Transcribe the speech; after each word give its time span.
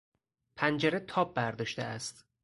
پنجره 0.55 0.99
تاب 0.99 1.33
برداشته 1.33 1.83
است. 1.83 2.25